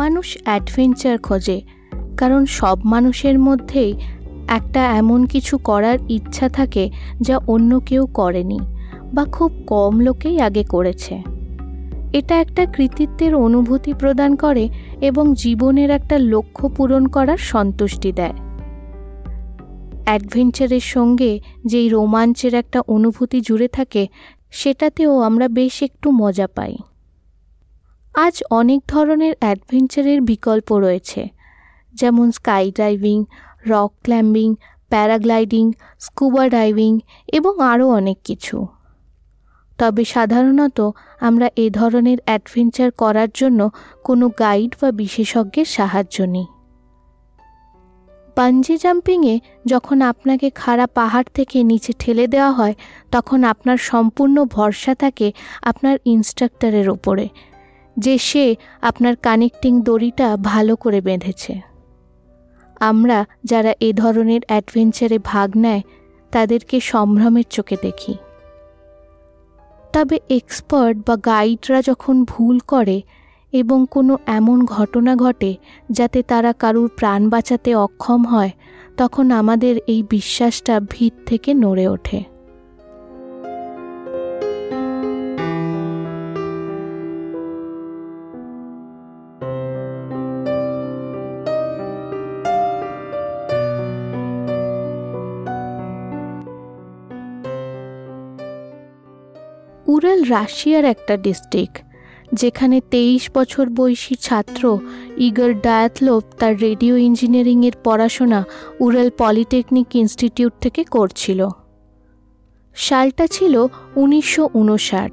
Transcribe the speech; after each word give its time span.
মানুষ 0.00 0.26
অ্যাডভেঞ্চার 0.44 1.16
খোঁজে, 1.18 1.58
কারণ 2.16 2.42
সব 2.58 2.76
মানুষের 2.84 3.36
মধ্যেই 3.38 3.92
একটা 4.48 4.82
এমন 5.00 5.20
কিছু 5.26 5.54
করার 5.58 5.98
ইচ্ছা 6.08 6.46
থাকে 6.48 6.84
যা 7.20 7.36
অন্য 7.46 7.70
কেউ 7.80 8.02
করেনি 8.18 8.58
বা 9.14 9.24
খুব 9.24 9.50
কম 9.66 9.92
লোকেই 10.00 10.36
আগে 10.40 10.64
করেছে। 10.64 11.14
এটা 12.12 12.34
একটা 12.40 12.62
কৃতিত্বের 12.66 13.32
অনুভূতি 13.46 13.92
প্রদান 13.92 14.30
করে 14.36 14.64
এবং 15.00 15.24
জীবনের 15.34 15.90
একটা 15.90 16.16
লক্ষ্য 16.32 16.64
পূরণ 16.76 17.04
করার 17.06 17.40
সন্তুষ্টি 17.52 18.10
দেয়। 18.12 18.36
অ্যাডভেঞ্চারের 20.04 20.84
সঙ্গে 20.94 21.32
যেই 21.66 21.86
রোমাঞ্চের 21.88 22.54
একটা 22.54 22.78
অনুভূতি 22.88 23.38
জুড়ে 23.40 23.68
থাকে, 23.68 24.02
সেটাতেও 24.50 25.12
আমরা 25.20 25.46
বেশ 25.48 25.74
একটু 25.82 26.08
মজা 26.10 26.48
পাই। 26.56 26.74
আজ 28.24 28.42
অনেক 28.50 28.80
ধরনের 28.88 29.34
অ্যাডভেঞ্চারের 29.40 30.20
বিকল্প 30.20 30.72
রয়েছে। 30.72 31.28
যেমন 31.94 32.30
sky 32.30 32.72
diving 32.78 33.24
rock 33.66 33.92
climbing 34.02 34.54
paragliding, 34.88 35.72
scuba 35.98 36.48
diving 36.48 37.00
এবং 37.32 37.60
আরও 37.60 37.90
অনেক 37.90 38.18
কিছু। 38.24 38.66
তবে 39.78 40.04
সাধারণত 40.04 40.90
আমরা 41.20 41.50
এ 41.56 41.70
ধরনের 41.70 42.18
অ্যাডভেঞ্চার 42.24 42.90
করার 42.90 43.28
জন্য 43.34 43.70
কোনো 44.04 44.28
গাইড 44.28 44.74
বা 44.82 44.90
বিশেষজ্ঞের 44.92 45.64
সাহায্য 45.64 46.22
নিই। 46.22 46.46
পাঞ্জি 48.34 48.76
জাম্পিংয়ে 48.76 49.40
যখন 49.66 50.02
আপনাকে 50.02 50.50
খাড়া 50.50 50.86
পাহাড় 50.86 51.28
থেকে 51.34 51.62
নিচে 51.62 51.92
ঠেলে 51.98 52.26
দেওয়া 52.26 52.50
হয়, 52.50 52.74
তখন 53.10 53.44
আপনার 53.44 53.76
সম্পূর্ণ 53.76 54.44
ভরসা 54.44 54.94
থাকে 54.94 55.32
আপনার 55.62 55.96
ইনস্ট্রাক্টরের 56.04 56.88
ওপরে 56.88 57.28
যে 57.98 58.18
সে 58.18 58.54
আপনার 58.80 59.14
কানেক্টিং 59.16 59.72
দড়িটা 59.82 60.36
ভালো 60.36 60.76
করে 60.76 61.00
বেঁধেছে। 61.00 61.54
আমরা 62.80 63.18
যারা 63.44 63.72
এ 63.80 63.90
ধরনের 63.92 64.42
অ্যাডভেঞ্চারে 64.46 65.18
ভাগ 65.24 65.48
নেয়, 65.56 65.82
তাদেরকে 66.32 66.80
সম্ভ্রমের 66.80 67.46
চোখে 67.50 67.76
দেখি। 67.82 68.14
তবে 69.94 70.16
এক্সপার্ট 70.30 70.96
বা 71.06 71.14
গাইডরা 71.16 71.80
যখন 71.82 72.16
ভুল 72.24 72.56
করে 72.60 73.02
এবং 73.52 73.86
কোনো 73.90 74.14
এমন 74.26 74.58
ঘটনা 74.66 75.12
ঘটে 75.16 75.52
যাতে 75.90 76.18
তারা 76.22 76.52
কারুর 76.52 76.88
প্রাণ 76.88 77.20
বাঁচাতে 77.28 77.70
অক্ষম 77.74 78.20
হয়, 78.24 78.52
তখন 78.96 79.26
আমাদের 79.30 79.74
এই 79.86 80.00
বিশ্বাসটা 80.10 80.74
ভিত 80.90 81.14
থেকে 81.26 81.50
নড়ে 81.54 81.86
ওঠে। 81.88 82.20
উরাল 99.98 100.20
রাশিয়ার 100.30 100.84
একটা 100.84 101.14
ডিস্ট্রিক্ট, 101.16 101.76
যেখানে 102.32 102.76
তেইশ 102.90 103.24
বছর 103.34 103.64
বয়সী 103.68 104.14
ছাত্র 104.14 104.62
ইগর 105.16 105.52
ডায়াতলোভ 105.62 106.22
তার 106.40 106.54
রেডিও 106.60 106.94
ইঞ্জিনিয়ারিংয়ের 106.96 107.76
পড়াশোনা 107.84 108.40
উরাল 108.80 109.10
পলিটেকনিক 109.18 109.88
ইনস্টিটিউট 109.96 110.54
থেকে 110.60 110.82
করছিল। 110.94 111.40
সালটা 112.76 113.26
ছিল 113.26 113.54
উনিশশো 113.96 114.44
উনষাট 114.54 115.12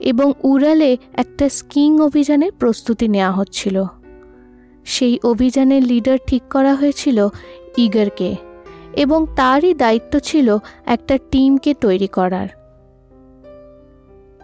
এবং 0.00 0.28
উরালে 0.42 0.90
একটা 1.22 1.46
স্কিং 1.48 1.90
অভিযানের 2.00 2.52
প্রস্তুতি 2.60 3.06
নেওয়া 3.08 3.32
হচ্ছিল। 3.32 3.76
সেই 4.84 5.14
অভিযানের 5.24 5.82
লিডার 5.82 6.18
ঠিক 6.26 6.42
করা 6.50 6.72
হয়েছিল 6.74 7.18
ইগরকে 7.76 8.30
এবং 8.96 9.20
তারই 9.36 9.72
দায়িত্ব 9.74 10.12
ছিল 10.18 10.48
একটা 10.86 11.14
টিমকে 11.30 11.72
তৈরি 11.84 12.10
করার। 12.18 12.48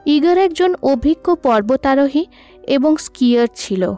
ইগার 0.06 0.38
একজন 0.38 0.74
অভিজ্ঞ 0.82 1.34
পর্বতারোহী 1.34 2.26
এবং 2.62 2.96
স্কিয়ার 2.96 3.48
ছিল। 3.54 3.94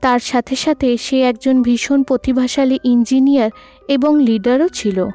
তার 0.00 0.18
সাথে 0.18 0.56
সাথে 0.56 0.96
সে 0.96 1.22
একজন 1.22 1.62
ভীষণ 1.62 2.02
প্রতিভাশালী 2.02 2.78
ইঞ্জিনিয়ার 2.84 3.50
এবং 3.88 4.24
লিডারও 4.24 4.68
ছিল। 4.68 5.06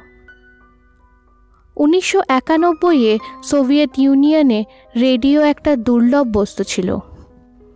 উনিশশো 1.76 2.22
একানব্বইয়ে 2.28 3.18
সোভিয়েত 3.42 3.90
ইউনিয়নে 3.98 4.64
রেডিও 5.00 5.42
একটা 5.42 5.76
দুর্লভ 5.76 6.26
বস্তু 6.32 6.64
ছিল। 6.64 6.96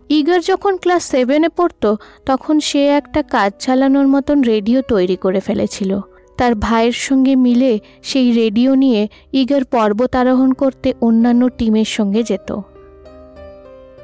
ইগার 0.09 0.41
যখন 0.41 0.77
ক্লাস 0.77 1.05
সেভেনে 1.05 1.49
পড়তো, 1.49 1.97
তখন 2.27 2.61
সে 2.61 2.87
একটা 2.87 3.23
কাজ 3.23 3.53
চালানোর 3.59 4.07
মতন 4.07 4.43
রেডিও 4.43 4.83
তৈরি 4.83 5.17
করে 5.17 5.41
ফেলেছিল। 5.41 6.01
তার 6.37 6.55
ভাইয়ের 6.55 6.93
সঙ্গে 6.93 7.37
মিলে 7.37 7.79
সেই 8.03 8.33
রেডিও 8.33 8.75
নিয়ে 8.75 9.09
ইগার 9.33 9.65
পর্বত 9.65 10.17
আরোহণ 10.17 10.53
করতে 10.53 10.93
অন্যান্য 11.01 11.49
টিমের 11.59 11.85
সঙ্গে 11.85 12.23
যেত। 12.23 12.61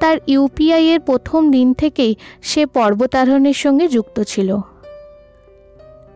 তার 0.01 0.17
ইউপিআই 0.27 0.87
এর 0.87 1.01
প্রথম 1.01 1.51
দিন 1.51 1.75
থেকেই 1.75 2.15
সে 2.43 2.67
পর্বতারোহণের 2.67 3.55
সঙ্গে 3.55 3.89
যুক্ত 3.89 4.21
ছিল। 4.21 4.57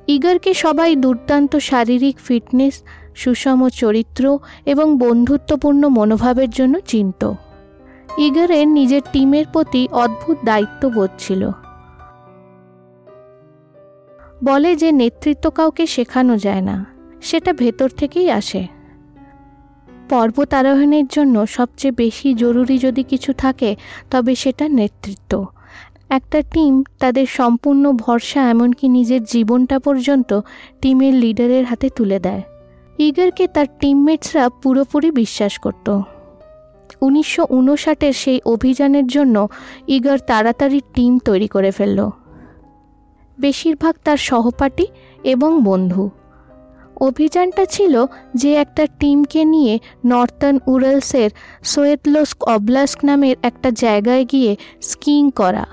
ইগারকে 0.06 0.54
সবাই 0.54 0.96
দুর্দান্ত 0.96 1.56
শারীরিক 1.56 2.18
ফিটনেস, 2.18 2.82
সুষম 3.14 3.68
চরিত্র 3.68 4.38
এবং 4.66 4.98
বন্ধুত্বপূর্ণ 4.98 5.88
মনোভাবের 5.88 6.50
জন্য 6.50 6.80
চিনত। 6.80 7.32
ইগারের 8.18 8.68
নিজের 8.68 9.00
টিমের 9.12 9.44
প্রতি 9.52 9.88
অদ্ভুত 9.92 10.36
দায়িত্ববোধ 10.44 11.10
ছিল। 11.18 11.50
বলে 14.44 14.70
যে 14.76 14.92
নেতৃত্ব 14.92 15.50
কাউকে 15.50 15.86
শেখানো 15.86 16.36
যায় 16.36 16.60
না, 16.60 16.76
সেটা 17.22 17.52
ভেতর 17.52 17.88
থেকেই 17.88 18.30
আসে। 18.30 18.62
পর্বত 20.08 20.54
আরোহণের 20.54 21.06
জন্য 21.10 21.46
সবচেয়ে 21.46 21.94
বেশি 21.96 22.34
জরুরি 22.34 22.78
যদি 22.78 23.02
কিছু 23.02 23.32
থাকে, 23.32 23.76
তবে 24.10 24.34
সেটা 24.34 24.68
নেতৃত্ব। 24.68 25.32
একটা 26.10 26.42
টিম 26.52 26.82
তাদের 26.98 27.26
সম্পূর্ণ 27.26 27.92
ভরসা 27.92 28.40
এমনকি 28.50 28.88
নিজের 28.88 29.24
জীবনটা 29.24 29.76
পর্যন্ত 29.78 30.40
টিমের 30.80 31.14
লিডারের 31.14 31.64
হাতে 31.64 31.88
তুলে 31.88 32.18
দেয়। 32.18 32.42
ইগারকে 32.98 33.44
তার 33.46 33.66
টিমমেটসরা 33.80 34.44
পুরোপুরি 34.62 35.10
বিশ্বাস 35.10 35.58
করত। 35.58 35.86
উনিশশো 37.00 37.42
উনষাটের 37.50 38.12
সেই 38.12 38.40
অভিযানের 38.44 39.06
জন্য 39.06 39.36
ইগার 39.88 40.18
তাড়াতাড়ি 40.26 40.80
টিম 40.94 41.12
তৈরি 41.18 41.48
করে 41.48 41.70
ফেলল। 41.70 42.00
বেশিরভাগ 43.40 43.94
তার 44.04 44.16
সহপাঠী 44.16 44.86
এবং 45.24 45.64
বন্ধু। 45.64 46.10
অভিযানটা 47.00 47.64
ছিল 47.64 48.04
যে 48.34 48.54
একটা 48.54 48.86
টিমকে 49.00 49.44
নিয়ে 49.44 49.78
নর্থার্ন 50.06 50.58
উরালসের 50.66 51.30
সোয়েতলোস্ক 51.64 52.44
অবলাস্ক 52.44 53.04
নামের 53.04 53.36
একটা 53.42 53.70
জায়গায় 53.70 54.24
গিয়ে 54.24 54.56
স্কিং 54.80 55.30
করা। 55.30 55.66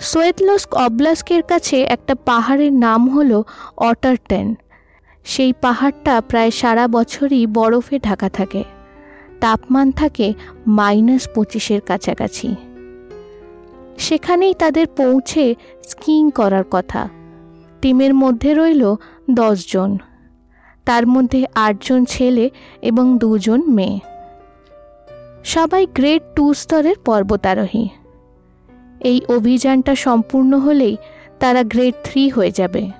সোয়েতলোস্ক 0.00 0.74
অবলাস্কের 0.74 1.42
কাছে 1.42 1.82
একটা 1.82 2.14
পাহাড়ের 2.14 2.72
নাম 2.72 3.08
হলো 3.08 3.44
অটারটেন। 3.76 4.54
সেই 5.24 5.52
পাহাড়টা 5.60 6.20
প্রায় 6.20 6.50
সারা 6.50 6.88
বছরই 6.88 7.46
বরফে 7.46 7.98
ঢাকা 7.98 8.28
থাকে। 8.28 8.64
তাপমান 9.40 9.92
থাকে 9.92 10.34
মাইনাস 10.66 11.28
পঁচিশের 11.34 11.80
কাছাকাছি। 11.80 12.56
সেখানেই 13.98 14.54
তাদের 14.54 14.86
পৌঁছে 14.86 15.54
স্কিং 15.88 16.30
করার 16.30 16.64
কথা। 16.70 17.08
টিমের 17.82 18.14
মধ্যে 18.14 18.54
রইল 18.54 18.94
দশজন 19.30 19.98
তার 20.84 21.06
মধ্যে 21.06 21.46
আটজন 21.54 22.04
ছেলে 22.04 22.50
এবং 22.82 23.18
দুজন 23.18 23.62
মেয়ে। 23.66 24.00
সবাই 25.44 25.86
গ্রেড 25.86 26.22
টু 26.36 26.54
স্তরের 26.54 26.96
পর্বতারোহী। 27.04 27.88
এই 29.00 29.20
অভিযানটা 29.28 29.94
সম্পূর্ণ 29.94 30.58
হলেই 30.58 30.96
তারা 31.40 31.62
গ্রেড 31.62 31.94
থ্রি 32.04 32.28
হয়ে 32.28 32.50
যাবে। 32.50 32.90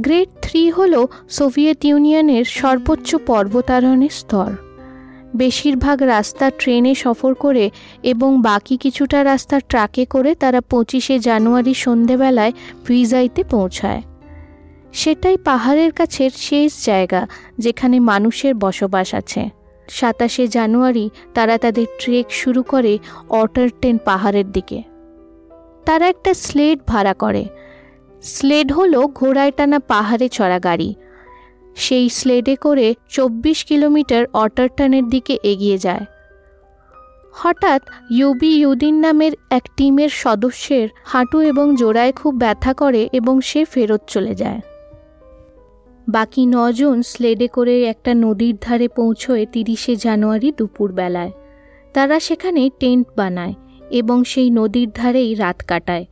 গ্রেড 0.00 0.28
থ্রি 0.42 0.70
হল 0.70 1.06
সোভিয়েত 1.28 1.84
ইউনিয়নের 1.84 2.44
সর্বোচ্চ 2.44 3.16
পর্বতারোহণের 3.16 4.08
স্তর। 4.08 4.63
বেশিরভাগ 5.36 6.02
রাস্তা 6.02 6.50
ট্রেনে 6.58 6.94
সফর 6.94 7.34
করে 7.34 7.70
এবং 8.02 8.42
বাকি 8.42 8.76
কিছুটা 8.76 9.24
রাস্তা 9.24 9.60
ট্রাকে 9.60 10.04
করে 10.04 10.34
তারা 10.34 10.60
পঁচিশে 10.60 11.18
জানুয়ারি 11.18 11.74
সন্ধেবেলায় 11.74 12.52
ভিজাইতে 12.86 13.44
পৌঁছায়। 13.44 14.02
সেটাই 14.92 15.36
পাহাড়ের 15.36 15.92
কাছের 15.92 16.30
শেষ 16.36 16.86
জায়গা, 16.86 17.26
যেখানে 17.58 18.00
মানুষের 18.00 18.54
বসবাস 18.54 19.14
আছে। 19.14 19.50
সাতাশে 19.88 20.48
জানুয়ারি 20.48 21.10
তারা 21.34 21.58
তাদের 21.58 21.86
ট্রেক 21.98 22.26
শুরু 22.30 22.62
করে 22.62 22.98
অটারটেন 23.30 23.98
পাহাড়ের 23.98 24.52
দিকে। 24.52 24.82
তারা 25.84 26.08
একটা 26.08 26.34
স্লেড 26.34 26.78
ভাড়া 26.86 27.14
করে। 27.14 27.44
স্লেড 28.22 28.72
হলো 28.72 29.00
ঘোড়ায় 29.06 29.52
টানা 29.56 29.78
পাহাড়ে 29.78 30.28
চড়া 30.28 30.58
গাড়ি। 30.58 30.94
সেই 31.74 32.08
স্লেডে 32.08 32.56
করে 32.56 32.94
চব্বিশ 33.08 33.64
কিলোমিটার 33.64 34.26
অটারটনের 34.32 35.08
দিকে 35.08 35.38
এগিয়ে 35.42 35.78
যায়। 35.78 36.04
হঠাৎ 37.32 37.82
ইউবি 38.10 38.48
ইউদিন 38.48 38.94
নামের 38.94 39.32
এক 39.50 39.62
টিমের 39.76 40.08
সদস্যের 40.08 40.88
হাঁটু 41.04 41.40
এবং 41.40 41.76
জোড়ায় 41.76 42.12
খুব 42.12 42.34
ব্যথা 42.34 42.74
করে 42.74 43.08
এবং 43.12 43.40
সে 43.40 43.64
ফেরত 43.64 44.00
চলে 44.06 44.34
যায়। 44.34 44.60
বাকি 46.08 46.46
নজন 46.46 47.02
স্লেডে 47.02 47.48
করে 47.48 47.84
একটা 47.84 48.14
নদীর 48.14 48.56
ধারে 48.60 48.88
পৌঁছয় 48.88 49.46
তিরিশে 49.46 49.96
জানুয়ারি 49.96 50.52
দুপুরবেলায়। 50.56 51.32
তারা 51.94 52.20
সেখানে 52.20 52.70
টেন্ট 52.80 53.08
বানায় 53.16 53.54
এবং 53.90 54.24
সেই 54.24 54.50
নদীর 54.50 54.90
ধারেই 54.94 55.34
রাত 55.34 55.62
কাটায়। 55.68 56.06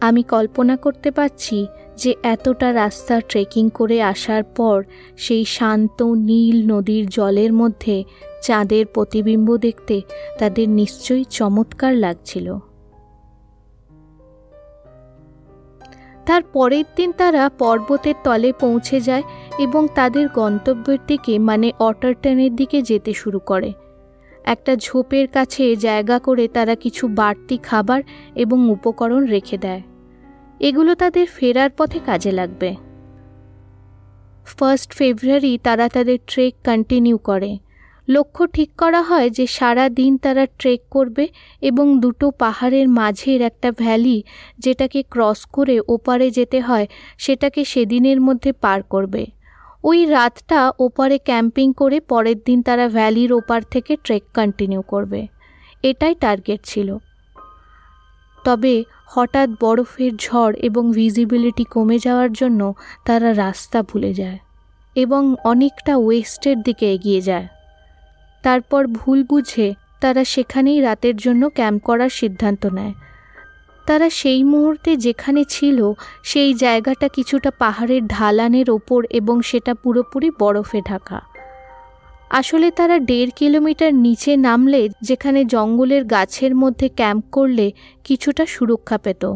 আমি 0.00 0.22
কল্পনা 0.22 0.76
করতে 0.76 1.10
পারছি 1.10 1.66
যে 1.96 2.14
এতটা 2.22 2.74
রাস্তা 2.74 3.20
ট্রেকিং 3.20 3.70
করে 3.70 4.02
আসার 4.02 4.42
পর 4.42 4.84
সেই 5.16 5.44
শান্ত 5.44 6.02
নীল 6.02 6.72
নদীর 6.72 7.08
জলের 7.08 7.52
মধ্যে 7.52 8.04
চাঁদের 8.42 8.86
প্রতিবিম্ব 8.86 9.56
দেখতে 9.56 10.00
তাদের 10.38 10.68
নিশ্চয়ই 10.68 11.24
চমৎকার 11.24 11.96
লাগছিল। 11.96 12.58
তার 16.26 16.42
পরের 16.42 16.84
দিন 16.96 17.12
তারা 17.12 17.48
পর্বতের 17.48 18.14
তলে 18.24 18.52
পৌঁছে 18.52 19.00
যায় 19.00 19.22
এবং 19.58 19.86
তাদের 19.94 20.28
গন্তব্যের 20.28 20.98
দিকে 21.06 21.38
মানে 21.38 21.72
অটারটনের 21.78 22.56
দিকে 22.56 22.82
যেতে 22.82 23.12
শুরু 23.12 23.38
করে। 23.38 23.72
একটা 24.44 24.76
ঝোপের 24.76 25.28
কাছে 25.28 25.76
জায়গা 25.76 26.18
করে 26.18 26.48
তারা 26.48 26.74
কিছু 26.74 27.08
বাড়তি 27.08 27.56
খাবার 27.56 28.02
এবং 28.34 28.70
উপকরণ 28.70 29.26
রেখে 29.26 29.58
দেয়। 29.58 29.82
এগুলো 30.60 30.94
তাদের 30.94 31.26
ফেরার 31.26 31.70
পথে 31.70 31.98
কাজে 32.06 32.32
লাগবে। 32.32 32.76
ফার্স্ট 34.44 34.94
ফেব্রুয়ারি 34.94 35.58
তারা 35.58 35.88
তাদের 35.88 36.18
ট্রেক 36.26 36.54
কন্টিনিউ 36.64 37.18
করে। 37.18 37.58
লক্ষ্য 38.08 38.46
ঠিক 38.46 38.70
করা 38.76 39.02
হয় 39.02 39.30
যে 39.30 39.46
সারা 39.46 39.88
দিন 39.88 40.18
তারা 40.18 40.46
ট্রেক 40.46 40.80
করবে 40.90 41.28
এবং 41.60 42.00
দুটো 42.00 42.30
পাহাড়ের 42.30 42.88
মাঝের 42.88 43.42
একটা 43.42 43.72
ভ্যালি 43.72 44.22
যেটাকে 44.58 45.02
ক্রস 45.02 45.44
করে 45.46 45.80
ওপারে 45.88 46.30
যেতে 46.30 46.60
হয়, 46.60 46.86
সেটাকে 47.18 47.64
সেদিনের 47.64 48.20
মধ্যে 48.20 48.52
পার 48.52 48.82
করবে। 48.82 49.26
ওই 49.84 50.06
রাতটা 50.06 50.72
ওপারে 50.78 51.18
ক্যাম্পিং 51.18 51.72
করে 51.72 52.00
পরের 52.00 52.38
দিন 52.44 52.62
তারা 52.62 52.88
ভ্যালির 52.88 53.32
ওপার 53.32 53.62
থেকে 53.62 53.96
ট্রেক 54.04 54.22
কন্টিনিউ 54.34 54.82
করবে। 54.82 55.26
এটাই 55.82 56.14
টার্গেট 56.14 56.60
ছিল। 56.64 56.98
তবে 58.46 58.74
হঠাৎ 59.06 59.48
বরফের 59.60 60.12
ঝড় 60.16 60.54
এবং 60.58 60.84
ভিজিবিলিটি 60.92 61.64
কমে 61.64 61.98
যাওয়ার 61.98 62.32
জন্য 62.32 62.60
তারা 63.04 63.28
রাস্তা 63.34 63.78
ভুলে 63.82 64.12
যায় 64.14 64.38
এবং 64.96 65.22
অনেকটা 65.44 65.96
ওয়েস্টের 65.96 66.56
দিকে 66.62 66.86
এগিয়ে 66.92 67.20
যায়। 67.20 67.46
তারপর 68.44 68.82
ভুল 68.86 69.18
বুঝে 69.22 69.74
তারা 70.00 70.24
সেখানেই 70.24 70.80
রাতের 70.80 71.16
জন্য 71.16 71.42
ক্যাম্প 71.48 71.80
করার 71.82 72.08
সিদ্ধান্ত 72.08 72.62
নেয়। 72.66 72.94
তারা 73.86 74.08
সেই 74.10 74.44
মুহূর্তে 74.44 74.90
যেখানে 74.96 75.42
ছিল, 75.44 75.78
সেই 76.22 76.54
জায়গাটা 76.54 77.06
কিছুটা 77.08 77.50
পাহাড়ের 77.58 78.02
ঢালানের 78.06 78.68
ওপর 78.70 79.00
এবং 79.10 79.36
সেটা 79.42 79.72
পুরোপুরি 79.74 80.28
বরফে 80.40 80.80
ঢাকা। 80.80 81.18
আসলে 82.30 82.70
তারা 82.70 82.98
দেড় 82.98 83.30
কিলোমিটার 83.36 83.94
নিচে 83.94 84.36
নামলে 84.36 84.88
যেখানে 85.02 85.44
জঙ্গলের 85.44 86.04
গাছের 86.04 86.54
মধ্যে 86.54 86.88
ক্যাম্প 86.88 87.24
করলে 87.32 87.72
কিছুটা 88.04 88.46
সুরক্ষা 88.46 88.98
পেত। 88.98 89.34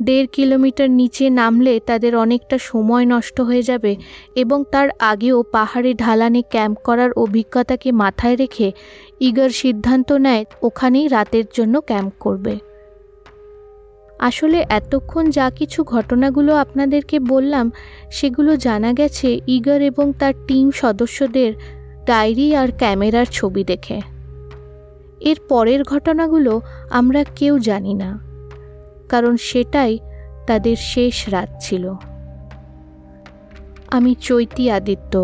দেড় 0.00 0.26
কিলোমিটার 0.32 0.90
নিচে 0.90 1.30
নামলে 1.30 1.80
তাদের 1.80 2.16
অনেকটা 2.16 2.58
সময় 2.58 3.04
নষ্ট 3.04 3.40
হয়ে 3.40 3.62
যাবে 3.62 3.96
এবং 4.34 4.64
তার 4.70 4.88
আগেও 4.98 5.42
পাহাড়ে 5.42 5.94
ঢালানে 5.94 6.42
ক্যাম্প 6.50 6.78
করার 6.84 7.12
অভিজ্ঞতাকে 7.12 7.92
মাথায় 7.92 8.36
রেখে 8.36 8.72
ইগার 9.20 9.50
সিদ্ধান্ত 9.50 10.12
নেয় 10.12 10.44
ওখানেই 10.62 11.08
রাতের 11.08 11.44
জন্য 11.54 11.80
ক্যাম্প 11.80 12.12
করবে। 12.20 12.71
আসলে 14.28 14.58
এতক্ষণ 14.78 15.24
যা 15.30 15.46
কিছু 15.58 15.80
ঘটনাগুলো 15.94 16.52
আপনাদেরকে 16.56 17.16
বললাম, 17.32 17.66
সেগুলো 18.10 18.52
জানা 18.56 18.90
গেছে 18.92 19.28
ইগার 19.46 19.80
এবং 19.90 20.06
তার 20.20 20.34
টিম 20.48 20.66
সদস্যদের 20.82 21.50
ডায়েরি 22.06 22.48
আর 22.56 22.68
ক্যামেরার 22.80 23.28
ছবি 23.38 23.62
দেখে। 23.64 23.98
এর 25.30 25.38
পরের 25.48 25.80
ঘটনাগুলো 25.84 26.52
আমরা 26.90 27.20
কেউ 27.38 27.54
জানি 27.68 27.94
না, 27.94 28.10
কারণ 29.08 29.34
সেটাই 29.48 29.92
তাদের 30.46 30.76
শেষ 30.92 31.16
রাত 31.28 31.50
ছিল। 31.60 31.84
আমি 33.96 34.12
চৈতি 34.26 34.64
আদিত্য 34.70 35.14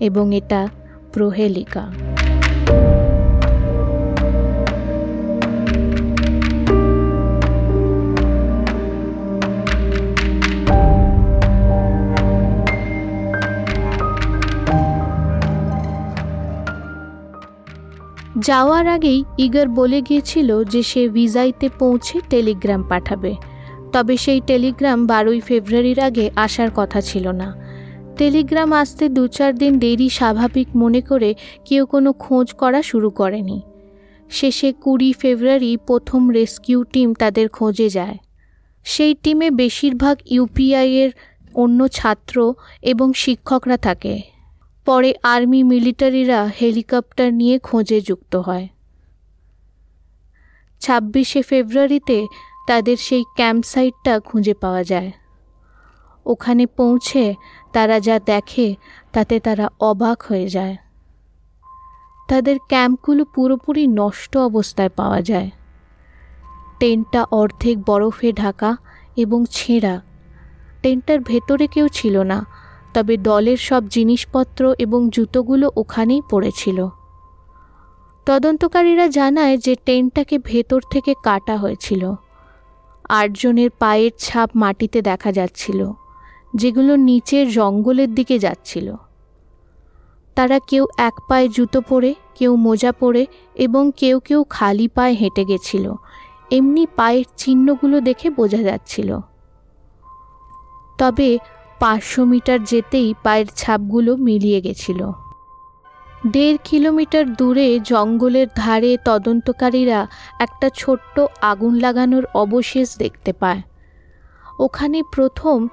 এবং 0.00 0.24
এটা 0.40 0.60
প্রহেলিকা। 1.12 1.84
যাওয়ার 18.40 18.86
আগেই 18.86 19.24
ইগার 19.38 19.68
বলে 19.68 20.02
গিয়েছিল 20.02 20.64
যে 20.64 20.82
সে 20.82 21.08
ভিজাইতে 21.08 21.68
পৌঁছে 21.78 22.20
টেলিগ্রাম 22.30 22.82
পাঠাবে। 22.82 23.34
তবে 23.92 24.16
সেই 24.16 24.40
টেলিগ্রাম 24.40 25.06
বারোই 25.06 25.40
ফেব্রুয়ারির 25.40 26.00
আগে 26.00 26.30
আসার 26.36 26.70
কথা 26.76 27.00
ছিল 27.00 27.28
না। 27.30 27.54
টেলিগ্রাম 28.16 28.72
আসতে 28.72 29.08
দু 29.08 29.28
চার 29.28 29.56
দিন 29.56 29.78
দেরি 29.78 30.08
স্বাভাবিক 30.08 30.68
মনে 30.76 31.00
করে 31.00 31.34
কেউ 31.64 31.86
কোনো 31.86 32.12
খোঁজ 32.12 32.52
করা 32.52 32.82
শুরু 32.82 33.10
করেনি। 33.10 33.62
শেষে 34.30 34.72
কুড়ি 34.72 35.12
ফেব্রুয়ারি 35.12 35.76
প্রথম 35.76 36.30
রেস্কিউ 36.30 36.84
টিম 36.84 37.14
তাদের 37.14 37.48
খোঁজে 37.48 37.88
যায়। 37.88 38.16
সেই 38.84 39.14
টিমে 39.14 39.50
বেশিরভাগ 39.50 40.16
ইউপিআইয়ের 40.26 41.10
অন্য 41.54 41.88
ছাত্র 41.88 42.54
এবং 42.82 43.12
শিক্ষকরা 43.12 43.76
থাকে। 43.76 44.37
পরে 44.88 45.14
আর্মি 45.22 45.62
মিলিটারিরা 45.62 46.50
হেলিকপ্টার 46.60 47.34
নিয়ে 47.34 47.58
খোঁজে 47.58 48.00
যুক্ত 48.00 48.36
হয়। 48.36 48.68
ছাব্বিশে 50.80 51.42
ফেব্রুয়ারিতে 51.42 52.26
তাদের 52.66 52.96
সেই 52.96 53.24
ক্যাম্প 53.34 53.64
সাইটটা 53.64 54.20
খুঁজে 54.20 54.54
পাওয়া 54.54 54.84
যায়। 54.84 55.12
ওখানে 56.26 56.66
পৌঁছে 56.66 57.34
তারা 57.72 58.00
যা 58.00 58.18
দেখে 58.18 58.76
তাতে 59.12 59.40
তারা 59.40 59.68
অবাক 59.80 60.22
হয়ে 60.22 60.48
যায়। 60.48 60.76
তাদের 62.28 62.58
ক্যাম্পগুলো 62.68 63.24
পুরোপুরি 63.24 63.86
নষ্ট 63.86 64.36
অবস্থায় 64.36 64.88
পাওয়া 64.88 65.22
যায়। 65.22 65.50
টেন্টটা 66.80 67.24
অর্ধেক 67.30 67.84
বরফে 67.86 68.32
ঢাকা 68.32 68.76
এবং 69.16 69.44
ছেঁড়া। 69.50 70.00
টেন্টটার 70.82 71.20
ভেতরে 71.20 71.66
কেউ 71.66 71.88
ছিল 71.88 72.22
না। 72.22 72.57
তবে 72.98 73.16
দলের 73.16 73.56
সব 73.56 73.82
জিনিসপত্র 73.88 74.74
এবং 74.78 75.10
জুতোগুলো 75.10 75.70
ওখানেই 75.76 76.22
পড়েছিল। 76.30 76.88
তদন্তকারীরা 78.26 79.08
জানায় 79.08 79.56
যে 79.56 79.76
টেন্টটাকে 79.86 80.38
ভেতর 80.38 80.80
থেকে 80.90 81.14
কাটা 81.24 81.56
হয়েছিল। 81.56 82.12
আটজনের 83.08 83.70
পায়ের 83.78 84.10
ছাপ 84.18 84.50
মাটিতে 84.56 85.02
দেখা 85.02 85.32
যাচ্ছিল, 85.32 85.92
যেগুলো 86.54 86.96
নিচের 86.96 87.50
জঙ্গলের 87.50 88.14
দিকে 88.14 88.38
যাচ্ছিল। 88.38 88.94
তারা 90.34 90.58
কেউ 90.58 90.86
এক 90.98 91.14
পায়ে 91.28 91.48
জুতো 91.48 91.80
পরে, 91.80 92.14
কেউ 92.34 92.56
মোজা 92.56 92.92
পরে 92.92 93.26
এবং 93.54 93.92
কেউ 93.96 94.20
কেউ 94.20 94.44
খালি 94.50 94.88
পায়ে 94.88 95.14
হেঁটে 95.14 95.44
গেছিল। 95.44 95.94
এমনি 96.50 96.86
পায়ের 96.96 97.24
চিহ্নগুলো 97.36 98.00
দেখে 98.00 98.30
বোঝা 98.30 98.62
যাচ্ছিল। 98.62 99.18
তবে 100.98 101.38
পাঁচশো 101.80 102.24
মিটার 102.24 102.64
যেতেই 102.64 103.14
পায়ের 103.22 103.46
ছাপগুলো 103.56 104.16
মিলিয়ে 104.16 104.60
গেছিল। 104.60 105.10
দেড় 106.26 106.58
কিলোমিটার 106.64 107.34
দূরে 107.34 107.80
জঙ্গলের 107.80 108.46
ধারে 108.56 108.96
তদন্তকারীরা 109.04 110.06
একটা 110.38 110.70
ছোট্ট 110.74 111.20
আগুন 111.40 111.74
লাগানোর 111.74 112.24
অবশেষ 112.34 112.98
দেখতে 112.98 113.32
পায়। 113.32 113.62
ওখানে 114.58 115.02
প্রথম 115.14 115.68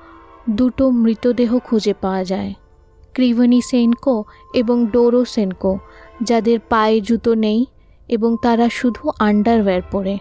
দুটো 0.50 0.90
মৃতদেহ 0.90 1.60
খুঁজে 1.60 1.94
পাওয়া 2.02 2.24
যায়। 2.24 2.54
ক্রিভনি 3.14 3.62
সেনকো 3.62 4.24
এবং 4.54 4.88
ডোরো 4.88 5.26
সেনকো, 5.26 5.80
যাদের 6.24 6.60
পায়ে 6.70 7.02
জুতো 7.02 7.36
নেই 7.36 7.66
এবং 8.08 8.38
তারা 8.42 8.70
শুধু 8.70 9.12
আন্ডারওয়্যার 9.20 9.82
পরে। 9.92 10.18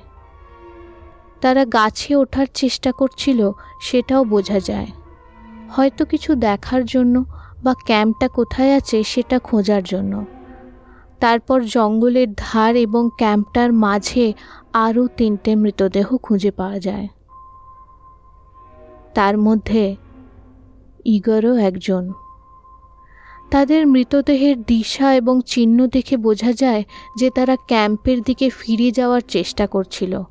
তারা 1.40 1.64
গাছে 1.64 2.16
ওঠার 2.16 2.46
চেষ্টা 2.54 2.92
করছিল, 2.92 3.50
সেটাও 3.80 4.24
বোঝা 4.24 4.60
যায়। 4.60 4.86
হয়তো 5.71 6.04
কিছু 6.04 6.35
দেখার 6.35 6.85
জন্য 6.85 7.25
বা 7.64 7.75
ক্যাম্পটা 7.75 8.28
কোথায় 8.28 8.76
আছে 8.76 9.02
সেটা 9.02 9.38
খোঁজার 9.38 9.83
জন্য। 9.83 10.25
তারপর 11.21 11.64
জঙ্গলের 11.64 12.28
ধার 12.37 12.76
এবং 12.76 13.11
ক্যাম্পটার 13.18 13.73
মাঝে 13.73 14.33
আরও 14.73 15.06
তিনটে 15.06 15.54
মৃতদেহ 15.54 16.16
খুঁজে 16.16 16.50
পাওয়া 16.50 16.78
যায়। 16.78 17.09
তার 19.14 19.38
মধ্যে 19.38 19.97
ইগরও 21.04 21.56
একজন। 21.56 22.12
তাদের 23.50 23.87
মৃতদেহের 23.87 24.62
দিশা 24.62 25.14
এবং 25.14 25.40
চিহ্ন 25.47 25.87
দেখে 25.87 26.16
বোঝা 26.16 26.52
যায় 26.52 26.85
যে 27.18 27.30
তারা 27.30 27.56
ক্যাম্পের 27.56 28.23
দিকে 28.23 28.50
ফিরে 28.50 28.90
যাওয়ার 28.90 29.21
চেষ্টা 29.28 29.66
করছিল। 29.66 30.23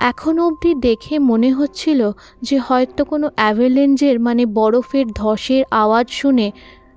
এখনও 0.00 0.46
অবধি 0.46 0.74
দেখে 0.74 1.18
মনে 1.18 1.52
হচ্ছিল 1.52 2.12
যে 2.42 2.58
হয়তো 2.58 3.04
কোনো 3.04 3.30
অ্যাভেলেঞ্জের 3.34 4.20
মানে 4.20 4.46
বরফের 4.46 5.06
ধসের 5.06 5.64
আওয়াজ 5.70 6.08
শুনে 6.10 6.52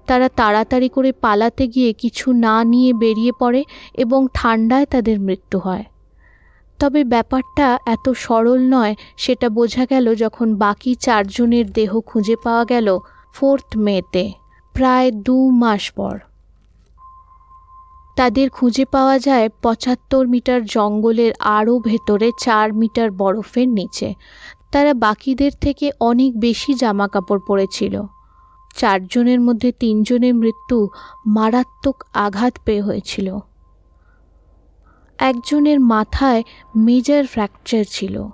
তারা 0.08 0.30
তাড়াতাড়ি 0.30 0.90
করে 0.90 1.12
পালাতে 1.12 1.68
গিয়ে 1.68 1.94
কিছু 1.94 2.32
না 2.34 2.64
নিয়ে 2.64 2.94
বেরিয়ে 2.94 3.32
পড়ে 3.40 3.64
এবং 3.94 4.28
ঠান্ডায় 4.34 4.86
তাদের 4.86 5.20
মৃত্যু 5.20 5.60
হয়। 5.60 5.84
তবে 6.80 7.04
ব্যাপারটা 7.04 7.80
এত 7.86 8.10
সরল 8.10 8.60
নয়, 8.60 8.96
সেটা 9.18 9.50
বোঝা 9.50 9.86
গেল 9.86 10.16
যখন 10.16 10.56
বাকি 10.56 10.96
চারজনের 10.96 11.72
দেহ 11.72 12.00
খুঁজে 12.00 12.36
পাওয়া 12.44 12.66
গেল 12.66 13.00
ফোর্থ 13.34 13.78
মেতে, 13.78 14.32
প্রায় 14.74 15.12
দু 15.12 15.50
মাস 15.50 15.92
পর। 15.92 16.20
তাদের 18.16 18.50
খুঁজে 18.50 18.86
পাওয়া 18.86 19.20
যায় 19.20 19.50
পঁচাত্তর 19.50 20.28
মিটার 20.28 20.66
জঙ্গলের 20.66 21.34
আরও 21.40 21.80
ভেতরে 21.80 22.32
চার 22.40 22.74
মিটার 22.74 23.12
বরফের 23.12 23.70
নিচে। 23.70 24.14
তারা 24.72 24.94
বাকিদের 24.94 25.52
থেকে 25.62 25.92
অনেক 26.00 26.40
বেশি 26.40 26.74
জামা 26.74 27.08
কাপড় 27.08 27.40
পরেছিল। 27.48 28.02
চারজনের 28.78 29.42
মধ্যে 29.42 29.72
তিনজনের 29.72 30.36
মৃত্যু 30.36 30.90
মারাত্মক 31.28 32.04
আঘাত 32.14 32.54
পেয়ে 32.66 32.82
হয়েছিল। 32.82 33.38
একজনের 35.20 35.80
মাথায় 35.80 36.44
মেজর 36.76 37.26
ফ্র্যাকচার 37.26 37.84
ছিল 37.90 38.28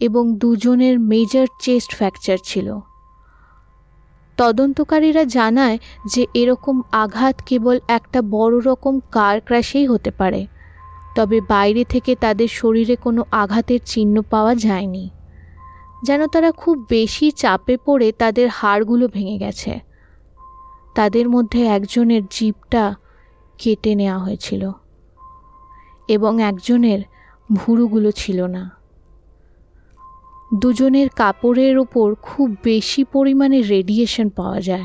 এবং 0.00 0.36
দুজনের 0.36 1.00
মেজর 1.00 1.46
চেস্ট 1.60 1.94
ফ্র্যাকচার 1.94 2.38
ছিল। 2.44 2.80
তদন্তকারীরা 4.40 5.24
জানায় 5.24 5.78
যে 6.06 6.26
এরকম 6.34 6.82
আঘাত 6.92 7.42
কেবল 7.46 7.80
একটা 7.88 8.22
বড় 8.22 8.60
রকম 8.60 9.00
কার 9.10 9.40
ক্র্যাশেই 9.40 9.86
হতে 9.86 10.10
পারে। 10.10 10.46
তবে 11.16 11.40
বাইরে 11.40 11.84
থেকে 11.84 12.14
তাদের 12.14 12.48
শরীরে 12.48 12.96
কোনো 12.96 13.24
আঘাতের 13.30 13.80
চিহ্ন 13.84 14.22
পাওয়া 14.22 14.54
যায়নি। 14.54 15.10
যেন 16.02 16.26
তারা 16.26 16.52
খুব 16.52 16.86
বেশি 16.90 17.30
চাপে 17.30 17.76
পড়ে 17.76 18.12
তাদের 18.12 18.48
হাড়গুলো 18.48 19.08
ভেঙে 19.08 19.38
গেছে। 19.38 19.80
তাদের 20.94 21.28
মধ্যে 21.28 21.66
একজনের 21.66 22.22
জিপটা 22.30 22.94
কেটে 23.58 23.94
নেওয়া 23.94 24.18
হয়েছিল 24.18 24.70
এবং 26.08 26.42
একজনের 26.42 27.00
ভুরুগুলো 27.52 28.10
ছিল 28.10 28.46
না। 28.46 28.79
দুজনের 30.54 31.08
কাপড়ের 31.08 31.78
ওপর 31.78 32.14
খুব 32.14 32.56
বেশি 32.64 33.04
পরিমাণে 33.04 33.62
রেডিয়েশন 33.62 34.28
পাওয়া 34.28 34.60
যায়। 34.60 34.84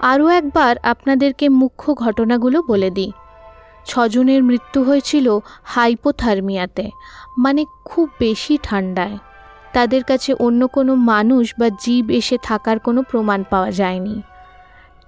আরও 0.00 0.28
একবার 0.28 0.76
আপনাদেরকে 0.82 1.48
মুখ্য 1.48 1.94
ঘটনাগুলো 1.94 2.62
বলে 2.62 2.90
দিই। 2.90 3.12
ছজনের 3.84 4.42
মৃত্যু 4.42 4.82
হয়েছিল 4.82 5.38
হাইপোথার্মিয়াতে 5.64 6.90
মানে 7.38 7.64
খুব 7.84 8.08
বেশি 8.20 8.58
ঠান্ডায়। 8.62 9.18
তাদের 9.72 10.04
কাছে 10.04 10.34
অন্য 10.34 10.68
কোনো 10.68 10.94
মানুষ 10.94 11.54
বা 11.58 11.68
জীব 11.68 12.10
এসে 12.10 12.38
থাকার 12.42 12.78
কোনো 12.78 13.02
প্রমাণ 13.02 13.44
পাওয়া 13.50 13.70
যায়নি। 13.70 14.22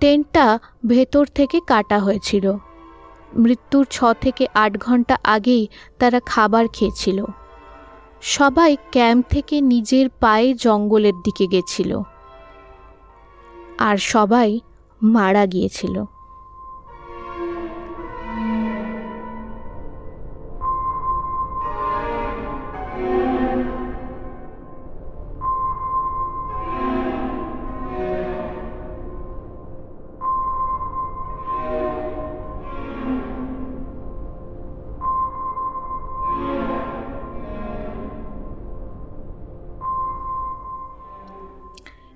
টেন্টটা 0.00 0.58
ভেতর 0.86 1.26
থেকে 1.26 1.60
কাটা 1.66 1.98
হয়েছিল। 1.98 2.56
মৃত্যুর 3.34 3.86
ছ 3.90 4.04
থেকে 4.20 4.46
আট 4.54 4.78
ঘণ্টা 4.78 5.18
আগেই 5.24 5.68
তারা 5.98 6.20
খাবার 6.26 6.66
খেয়েছিল। 6.72 7.24
সবাই 8.26 8.76
ক্যাম্প 8.90 9.26
থেকে 9.28 9.60
নিজের 9.60 10.08
পায়ে 10.20 10.54
জঙ্গলের 10.54 11.14
দিকে 11.24 11.46
গেছিল। 11.46 12.00
আর 13.78 13.96
সবাই 13.96 14.60
মারা 15.02 15.46
গিয়েছিল। 15.46 16.04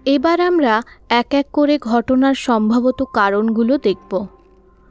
এবার 0.08 0.38
আমরা 0.40 0.74
এক 1.08 1.30
এক 1.34 1.46
করে 1.52 1.74
ঘটনার 1.78 2.34
সম্ভবত 2.34 3.00
কারণগুলো 3.14 3.74
দেখব। 3.78 4.12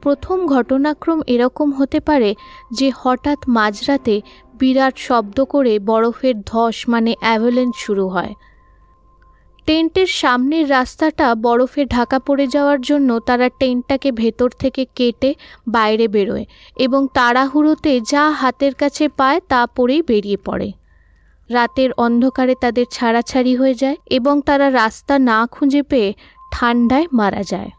প্রথম 0.02 0.38
ঘটনাক্রম 0.46 1.18
এরকম 1.26 1.68
হতে 1.72 1.98
পারে 2.00 2.30
যে 2.72 2.88
হঠাৎ 2.96 3.38
মাঝরাতে 3.48 4.14
বিরাট 4.58 4.94
শব্দ 4.98 5.36
করে 5.44 5.72
বরফের 5.78 6.36
ধস 6.42 6.76
মানে 6.88 7.12
অ্যাভেলেন্স 7.20 7.74
শুরু 7.76 8.06
হয়। 8.08 8.34
টেন্টের 9.66 10.06
সামনের 10.06 10.64
রাস্তাটা 10.70 11.34
বরফে 11.34 11.82
ঢাকা 11.84 12.18
পড়ে 12.18 12.46
যাওয়ার 12.46 12.80
জন্য 12.80 13.10
তারা 13.18 13.48
টেন্টটাকে 13.58 14.12
ভেতর 14.12 14.48
থেকে 14.58 14.82
কেটে 14.94 15.30
বাইরে 15.68 16.08
বেরোয় 16.08 16.44
এবং 16.76 17.00
তাড়াহুড়োতে 17.14 17.92
যা 18.00 18.24
হাতের 18.30 18.74
কাছে 18.74 19.04
পায় 19.08 19.40
তা 19.48 19.60
পরেই 19.66 20.02
বেরিয়ে 20.02 20.38
পড়ে। 20.44 20.68
রাতের 21.50 21.92
অন্ধকারে 21.92 22.54
তাদের 22.60 22.86
ছাড়াছাড়ি 22.90 23.56
হয়ে 23.56 23.74
যায় 23.74 23.96
এবং 24.06 24.40
তারা 24.42 24.72
রাস্তা 24.72 25.18
না 25.18 25.46
খুঁজে 25.46 25.82
পেয়ে 25.82 26.14
ঠান্ডায় 26.52 27.06
মারা 27.12 27.42
যায়। 27.42 27.70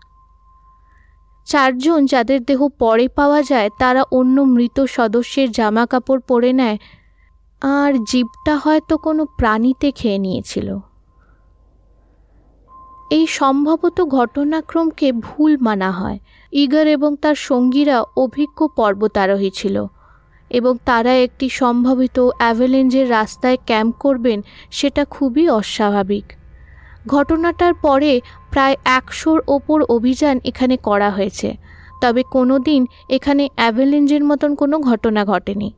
চারজন 1.46 2.06
যাদের 2.06 2.44
দেহ 2.44 2.68
পরে 2.68 3.08
পাওয়া 3.08 3.42
যায়, 3.42 3.70
তারা 3.80 4.04
অন্য 4.12 4.42
মৃত 4.42 4.86
সদস্যের 4.86 5.52
জামা 5.52 5.86
কাপড় 5.86 6.20
পরে 6.20 6.54
নেয়। 6.54 6.78
আর 7.62 7.94
জীবটা 8.04 8.58
হয়তো 8.58 8.98
কোনো 8.98 9.26
প্রাণীতে 9.26 9.92
খেয়ে 9.92 10.18
নিয়েছিল। 10.18 10.78
এই 13.12 13.28
সম্ভবত 13.28 14.02
ঘটনাক্রমকে 14.02 15.12
ভুল 15.12 15.58
মানা 15.58 15.92
হয়। 15.92 16.20
ইগার 16.52 16.88
এবং 16.88 17.16
তার 17.16 17.36
সঙ্গীরা 17.36 18.04
অভিজ্ঞ 18.18 18.68
পর্বতারোহী 18.68 19.50
ছিল। 19.50 19.86
এবং 20.50 20.78
তারা 20.86 21.14
একটি 21.16 21.50
সম্ভাবিত 21.50 22.20
অ্যাভেলেঞ্জের 22.20 23.10
রাস্তায় 23.10 23.58
ক্যাম্প 23.66 23.96
করবেন 24.00 24.42
সেটা 24.72 25.06
খুবই 25.06 25.50
অস্বাভাবিক। 25.50 26.34
ঘটনাটার 27.08 27.74
পরে 27.74 28.22
প্রায় 28.52 28.76
একশোর 28.86 29.42
ওপর 29.48 29.84
অভিযান 29.84 30.40
এখানে 30.46 30.78
করা 30.78 31.10
হয়েছে। 31.10 31.58
তবে 32.02 32.24
কোনো 32.32 32.60
দিন 32.60 32.86
এখানে 33.10 33.50
অ্যাভেলেঞ্জের 33.56 34.24
মতন 34.24 34.56
কোনো 34.56 34.80
ঘটনা 34.80 35.26
ঘটেনি। 35.26 35.74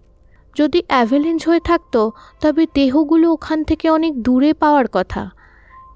যদি 0.56 0.84
অ্যাভেলেঞ্জ 0.88 1.46
হয়ে 1.46 1.60
থাকতো, 1.60 2.12
তবে 2.42 2.68
দেহগুলো 2.76 3.32
ওখান 3.32 3.64
থেকে 3.64 3.90
অনেক 3.90 4.24
দূরে 4.24 4.54
পাওয়ার 4.54 4.86
কথা 4.92 5.30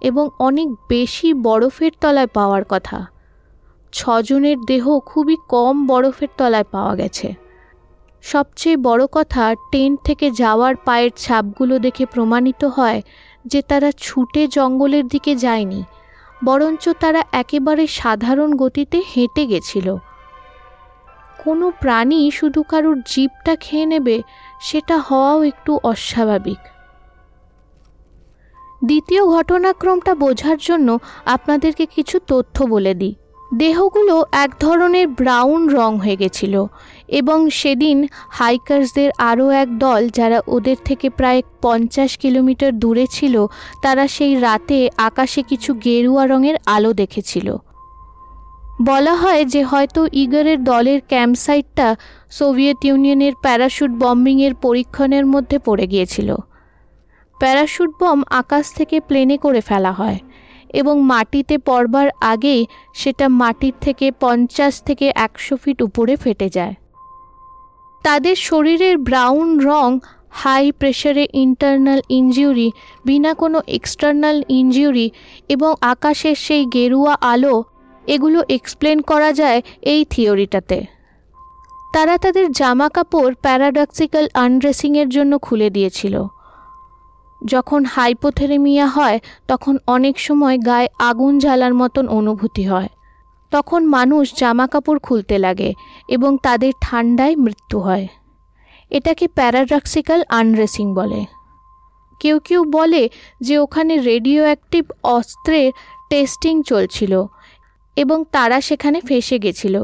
এবং 0.02 0.30
অনেক 0.40 0.68
বেশি 0.90 1.34
বরফের 1.34 1.92
তলায় 2.02 2.28
পাওয়ার 2.28 2.64
কথা। 2.70 3.06
ছজনের 3.92 4.58
দেহ 4.68 5.00
খুবই 5.00 5.38
কম 5.48 5.88
বরফের 5.88 6.28
তলায় 6.38 6.64
পাওয়া 6.72 6.96
গেছে। 6.96 7.45
সবচেয়ে 8.26 8.78
বড় 8.78 9.04
কথা 9.12 9.56
টেন্ট 9.72 9.98
থেকে 10.04 10.28
যাওয়ার 10.32 10.74
পায়ের 10.86 11.12
ছাপগুলো 11.18 11.76
দেখে 11.80 12.06
প্রমাণিত 12.06 12.62
হয় 12.66 13.02
যে 13.46 13.60
তারা 13.62 13.90
ছুটে 13.98 14.42
জঙ্গলের 14.48 15.06
দিকে 15.08 15.34
যায়নি, 15.36 15.82
বরঞ্চ 16.46 16.84
তারা 17.00 17.22
একেবারে 17.32 17.88
সাধারণ 17.88 18.50
গতিতে 18.56 18.98
হেঁটে 19.12 19.44
গেছিল। 19.48 19.88
কোনো 21.44 21.66
প্রাণী 21.82 22.20
শুধু 22.32 22.62
কারুর 22.64 22.98
জীবটা 23.06 23.54
খেয়ে 23.56 23.86
নেবে, 23.86 24.22
সেটা 24.62 24.96
হওয়াও 24.98 25.40
একটু 25.44 25.72
অস্বাভাবিক। 25.84 26.62
দ্বিতীয় 28.86 29.24
ঘটনাক্রমটা 29.26 30.14
বোঝার 30.16 30.58
জন্য 30.58 30.90
আপনাদেরকে 31.26 31.86
কিছু 31.86 32.20
তথ্য 32.28 32.56
বলে 32.66 32.94
দিই। 32.94 33.14
দেহগুলো 33.54 34.26
এক 34.32 34.52
ধরনের 34.60 35.08
ব্রাউন 35.08 35.70
রং 35.70 36.00
হয়ে 36.00 36.16
গেছিল 36.16 36.66
এবং 37.08 37.50
সেদিন 37.50 38.08
হাইকার্সদের 38.30 39.12
আরও 39.18 39.50
এক 39.50 39.80
দল 39.80 40.10
যারা 40.10 40.42
ওদের 40.48 40.76
থেকে 40.86 41.10
প্রায় 41.10 41.42
পঞ্চাশ 41.62 42.18
কিলোমিটার 42.18 42.80
দূরে 42.80 43.08
ছিল, 43.08 43.46
তারা 43.82 44.08
সেই 44.08 44.40
রাতে 44.40 44.90
আকাশে 44.98 45.42
কিছু 45.42 45.74
গেরুয়া 45.74 46.28
রঙের 46.28 46.56
আলো 46.66 46.94
দেখেছিল। 46.94 47.58
বলা 48.82 49.16
হয় 49.16 49.46
যে 49.46 49.64
হয়তো 49.64 50.08
ইগারের 50.12 50.64
দলের 50.64 51.02
ক্যাম্পসাইটটা 51.08 51.96
সোভিয়েত 52.30 52.86
ইউনিয়নের 52.86 53.34
প্যারাশুট 53.42 53.92
বম্বিংয়ের 53.92 54.56
পরীক্ষণের 54.56 55.26
মধ্যে 55.26 55.60
পড়ে 55.60 55.88
গিয়েছিল। 55.88 56.36
প্যারাশুট 57.40 57.90
বম 58.02 58.24
আকাশ 58.30 58.74
থেকে 58.74 59.00
প্লেনে 59.00 59.38
করে 59.38 59.62
ফেলা 59.62 59.92
হয়। 59.92 60.20
এবং 60.74 61.02
মাটিতে 61.02 61.58
পড়বার 61.58 62.10
আগেই 62.22 62.66
সেটা 62.94 63.30
মাটির 63.30 63.74
থেকে 63.82 64.12
পঞ্চাশ 64.12 64.82
থেকে 64.82 65.12
একশো 65.16 65.58
ফিট 65.58 65.82
উপরে 65.82 66.16
ফেটে 66.16 66.50
যায়। 66.50 66.74
তাদের 68.04 68.36
শরীরের 68.36 68.98
ব্রাউন 68.98 69.60
রং, 69.60 70.00
হাই 70.30 70.72
প্রেশারে 70.72 71.28
ইন্টারনাল 71.34 72.02
ইনজিউরি 72.10 72.72
বিনা 73.06 73.34
কোনো 73.34 73.62
এক্সটার্নাল 73.68 74.44
ইনজিউরি 74.50 75.12
এবং 75.50 75.76
আকাশের 75.82 76.36
সেই 76.36 76.66
গেরুয়া 76.66 77.18
আলো, 77.22 77.64
এগুলো 78.08 78.44
এক্সপ্লেন 78.50 79.02
করা 79.02 79.34
যায় 79.34 79.62
এই 79.82 80.06
থিওরিটাতে। 80.06 80.86
তারা 81.94 82.18
তাদের 82.18 82.52
জামা 82.52 82.90
কাপড় 82.90 83.34
প্যারাডক্সিক্যাল 83.42 84.28
আনড্রেসিংয়ের 84.34 85.10
জন্য 85.10 85.38
খুলে 85.38 85.70
দিয়েছিল। 85.70 86.28
যখন 87.46 87.86
হাইপোথেরেমিয়া 87.86 88.88
হয়, 88.88 89.20
তখন 89.48 89.78
অনেক 89.88 90.20
সময় 90.20 90.58
গায়ে 90.66 90.90
আগুন 91.00 91.40
জ্বালার 91.40 91.74
মতন 91.74 92.08
অনুভূতি 92.08 92.64
হয়। 92.64 92.90
তখন 93.52 93.86
মানুষ 93.86 94.40
জামা 94.40 94.68
কাপড় 94.68 95.00
খুলতে 95.00 95.38
লাগে 95.38 95.74
এবং 96.08 96.38
তাদের 96.44 96.74
ঠান্ডায় 96.82 97.36
মৃত্যু 97.36 97.80
হয়। 97.80 98.08
এটাকে 98.90 99.28
প্যারাডক্সিক্যাল 99.28 100.24
আনরেসিং 100.30 100.94
বলে। 100.94 101.26
কেউ 102.20 102.40
কেউ 102.40 102.64
বলে 102.64 103.10
যে 103.42 103.58
ওখানে 103.58 103.98
রেডিও 103.98 104.44
অ্যাক্টিভ 104.44 104.92
অস্ত্রের 105.04 105.72
টেস্টিং 106.10 106.64
চলছিল 106.64 107.26
এবং 107.96 108.24
তারা 108.32 108.62
সেখানে 108.62 109.02
ফেসে 109.02 109.40
গেছিল। 109.40 109.84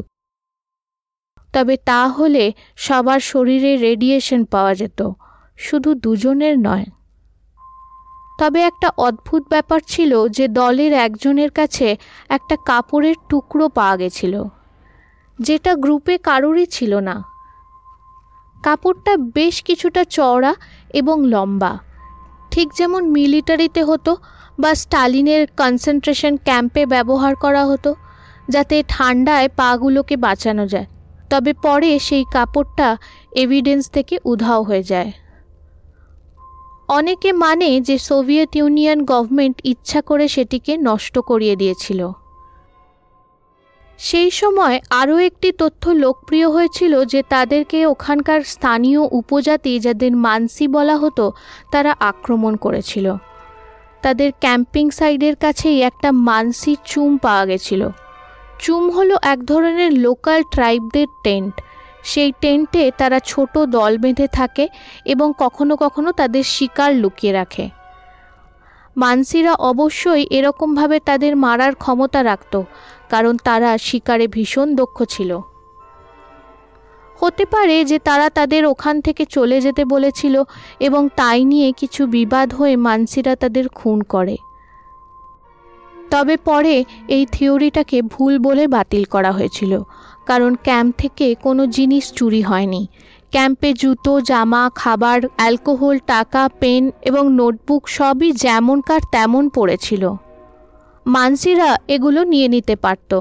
তবে 1.53 1.77
তা 1.77 2.07
হলে 2.07 2.51
সবার 2.75 3.19
শরীরে 3.19 3.77
রেডিয়েশন 3.77 4.43
পাওয়া 4.45 4.75
যেত, 4.75 5.11
শুধু 5.57 5.93
দুজনের 5.93 6.59
নয়। 6.59 6.85
তবে 8.41 8.59
একটা 8.61 8.89
অদ্ভুত 9.07 9.43
ব্যাপার 9.53 9.79
ছিল 9.87 10.11
যে 10.37 10.45
দলের 10.59 10.91
একজনের 11.07 11.51
কাছে 11.51 11.87
একটা 12.29 12.55
কাপড়ের 12.69 13.17
টুকরো 13.29 13.65
পাওয়া 13.77 13.95
গেছিল, 13.97 14.33
যেটা 15.39 15.71
গ্রুপে 15.75 16.15
কারোরই 16.27 16.65
ছিল 16.75 16.93
না। 16.99 17.15
কাপড়টা 18.57 19.13
বেশ 19.37 19.55
কিছুটা 19.67 20.01
চওড়া 20.15 20.51
এবং 20.93 21.17
লম্বা, 21.33 21.73
ঠিক 22.51 22.67
যেমন 22.79 23.01
মিলিটারিতে 23.09 23.81
হতো 23.83 24.11
বা 24.59 24.71
স্টালিনের 24.75 25.43
কনসেন্ট্রেশন 25.59 26.33
ক্যাম্পে 26.47 26.83
ব্যবহার 26.85 27.33
করা 27.35 27.63
হতো, 27.65 27.91
যাতে 28.49 28.75
ঠান্ডায় 28.87 29.47
পাগুলোকে 29.59 30.15
বাঁচানো 30.25 30.63
যায়। 30.73 30.87
তবে 31.29 31.51
পরে 31.65 31.89
সেই 31.99 32.23
কাপড়টা 32.33 32.87
এভিডেন্স 33.35 33.83
থেকে 33.89 34.15
উধাও 34.31 34.61
হয়ে 34.63 34.83
যায়। 34.83 35.11
অনেকে 36.91 37.33
মানে 37.33 37.81
যে 37.81 37.97
সোভিয়েত 37.97 38.55
ইউনিয়ন 38.55 39.05
গভর্নমেন্ট 39.05 39.61
ইচ্ছা 39.63 40.01
করে 40.01 40.27
সেটিকে 40.27 40.77
নষ্ট 40.77 41.19
করিয়ে 41.19 41.55
দিয়েছিল। 41.55 42.11
সেই 43.99 44.31
সময় 44.31 44.79
আরও 44.89 45.17
একটি 45.17 45.51
তথ্য 45.51 45.89
লোকপ্রিয় 45.89 46.49
হয়েছিল 46.49 47.05
যে 47.05 47.23
তাদেরকে 47.29 47.85
ওখানকার 47.85 48.39
স্থানীয় 48.41 49.01
উপজাতি 49.11 49.79
যাদের 49.79 50.11
মানসি 50.15 50.67
বলা 50.67 50.95
হতো, 50.97 51.31
তারা 51.71 51.95
আক্রমণ 51.99 52.55
করেছিল। 52.55 53.15
তাদের 54.01 54.31
ক্যাম্পিং 54.39 54.89
সাইডের 54.89 55.35
কাছেই 55.35 55.81
একটা 55.81 56.11
মানসি 56.11 56.75
চুম 56.85 57.17
পাওয়া 57.17 57.45
গেছিল। 57.45 57.89
চুম 58.59 58.89
হলো 58.89 59.15
এক 59.21 59.39
ধরনের 59.45 59.91
লোকাল 59.93 60.43
ট্রাইবদের 60.51 61.07
টেন্ট। 61.23 61.53
সেই 62.03 62.33
টেন্টে 62.41 62.91
তারা 62.97 63.19
ছোট 63.19 63.57
দল 63.57 63.97
বেঁধে 63.97 64.27
থাকে 64.27 64.67
এবং 65.05 65.33
কখনো 65.37 65.75
কখনো 65.75 66.11
তাদের 66.11 66.43
শিকার 66.43 66.95
লুকিয়ে 66.95 67.33
রাখে। 67.33 67.69
মানসিরা 68.97 69.53
অবশ্যই 69.53 70.27
এরকমভাবে 70.31 70.99
তাদের 70.99 71.35
মারার 71.35 71.75
ক্ষমতা 71.75 72.23
রাখত, 72.23 72.63
কারণ 73.09 73.37
তারা 73.37 73.77
শিকারে 73.77 74.27
ভীষণ 74.27 74.75
দক্ষ 74.75 75.03
ছিল। 75.03 75.39
হতে 77.17 77.45
পারে 77.45 77.85
যে 77.85 77.99
তারা 77.99 78.29
তাদের 78.29 78.65
ওখান 78.65 79.01
থেকে 79.01 79.25
চলে 79.25 79.61
যেতে 79.61 79.85
বলেছিল 79.85 80.43
এবং 80.79 81.09
তাই 81.15 81.45
নিয়ে 81.45 81.71
কিছু 81.71 82.07
বিবাদ 82.07 82.53
হয়ে 82.53 82.75
মানসিরা 82.75 83.35
তাদের 83.35 83.69
খুন 83.69 84.01
করে। 84.01 84.37
তবে 86.11 86.37
পরে 86.37 86.83
এই 87.07 87.25
থিওরিটাকে 87.31 88.01
ভুল 88.01 88.39
বলে 88.39 88.67
বাতিল 88.67 89.03
করা 89.03 89.31
হয়েছিল। 89.31 89.83
কারণ 90.25 90.51
ক্যাম্প 90.63 90.91
থেকে 90.97 91.27
কোনো 91.35 91.63
জিনিস 91.67 92.05
চুরি 92.13 92.41
হয়নি। 92.41 92.87
ক্যাম্পে 93.31 93.69
জুতো, 93.73 94.13
জামা, 94.19 94.63
খাবার, 94.75 95.19
অ্যালকোহল, 95.35 95.97
টাকা, 96.05 96.43
পেন 96.59 96.83
এবং 97.01 97.23
নোটবুক 97.33 97.83
সবই 97.87 98.29
যেমনকার 98.31 99.01
তেমন 99.11 99.43
পড়েছিল। 99.49 100.03
মানসিরা 101.05 101.69
এগুলো 101.87 102.21
নিয়ে 102.23 102.47
নিতে 102.47 102.75
পারত। 102.75 103.11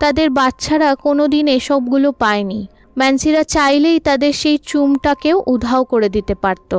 তাদের 0.00 0.30
বাচ্চারা 0.30 0.94
কোনো 0.94 1.24
দিন 1.28 1.48
এসবগুলো 1.48 2.08
পায়নি। 2.12 2.60
ম্যানসিরা 2.98 3.42
চাইলেই 3.44 3.98
তাদের 4.00 4.32
সেই 4.32 4.58
চুমটাকেও 4.58 5.36
উধাও 5.46 5.82
করে 5.84 6.08
দিতে 6.08 6.34
পারত, 6.34 6.72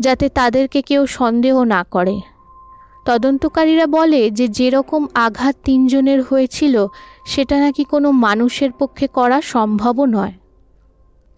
যাতে 0.00 0.26
তাদেরকে 0.28 0.80
কেউ 0.82 1.02
সন্দেহ 1.06 1.54
না 1.64 1.80
করে। 1.90 2.16
তদন্তকারীরা 3.06 3.86
বলে 3.86 4.30
যে 4.30 4.48
যেরকম 4.48 5.06
আঘাত 5.14 5.54
তিনজনের 5.64 6.22
হয়েছিল, 6.22 6.86
সেটা 7.26 7.60
নাকি 7.60 7.84
কোনো 7.84 8.10
মানুষের 8.10 8.70
পক্ষে 8.72 9.06
করা 9.08 9.40
সম্ভবও 9.40 10.06
নয়। 10.06 10.32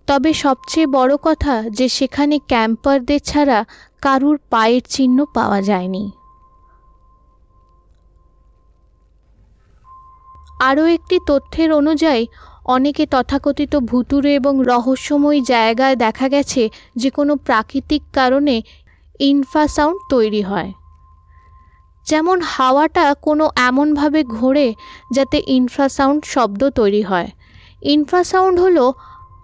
তবে 0.07 0.33
সবচেয়ে 0.35 0.87
বড় 0.87 1.16
কথা 1.22 1.62
যে 1.70 1.88
সেখানে 1.88 2.38
ক্যাম্পারদের 2.48 3.20
ছাড়া 3.20 3.64
কারুর 4.02 4.38
পায়ের 4.50 4.81
চিহ্ন 4.88 5.24
পাওয়া 5.35 5.62
যায়নি। 5.62 6.11
আরও 10.61 10.85
একটি 10.87 11.20
তথ্যের 11.26 11.72
অনুযায়ী, 11.72 12.26
অনেকে 12.64 13.07
তথাকথিত 13.07 13.76
ভুতুরে 13.76 14.35
এবং 14.35 14.64
রহস্যময় 14.64 15.40
জায়গায় 15.40 15.96
দেখা 15.96 16.28
গেছে 16.28 16.70
যে 16.96 17.11
কোনো 17.11 17.37
প্রাকৃতিক 17.37 18.02
কারণে 18.12 18.62
ইনফাসাউন্ড 19.20 19.98
তৈরি 20.11 20.42
হয়। 20.42 20.72
যেমন 22.09 22.38
হাওয়াটা 22.55 23.14
কোনো 23.27 23.44
এমনভাবে 23.68 24.21
ঘোরে 24.37 24.68
যাতে 25.16 25.38
ইনফ্রাসাউন্ড 25.47 26.21
শব্দ 26.25 26.61
তৈরি 26.79 27.03
হয়। 27.03 27.29
ইনফ্রাসাউন্ড 27.94 28.57
হলো 28.61 28.85